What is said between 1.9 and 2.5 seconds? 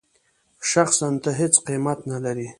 نه لرې.